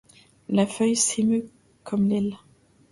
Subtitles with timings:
[0.49, 1.47] La feuille s'émeut
[1.83, 2.35] comme l'aile